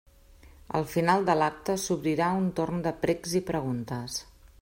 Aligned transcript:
Al 0.79 0.87
final 0.93 1.27
de 1.27 1.35
l'acte 1.41 1.75
s'obrirà 1.83 2.31
un 2.39 2.49
torn 2.61 2.81
de 2.87 2.93
precs 3.05 3.39
i 3.43 3.45
preguntes. 3.53 4.19